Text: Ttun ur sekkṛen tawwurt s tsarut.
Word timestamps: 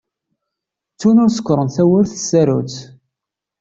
Ttun 0.91 1.21
ur 1.23 1.29
sekkṛen 1.31 1.69
tawwurt 1.75 2.11
s 2.15 2.21
tsarut. 2.23 2.75